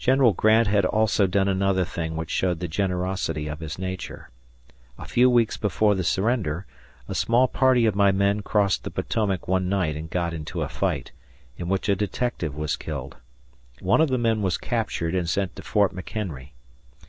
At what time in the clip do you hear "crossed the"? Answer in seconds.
8.42-8.90